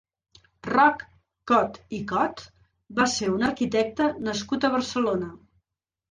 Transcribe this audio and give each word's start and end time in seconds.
Roc 0.67 1.01
Cot 1.51 1.75
i 1.97 1.99
Cot 2.11 2.41
va 2.99 3.05
ser 3.15 3.29
un 3.33 3.45
arquitecte 3.49 4.07
nascut 4.29 4.65
a 4.65 4.71
Barcelona. 4.77 5.29